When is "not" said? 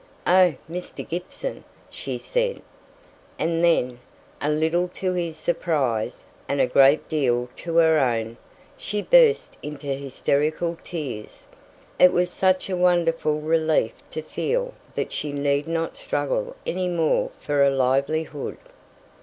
15.67-15.97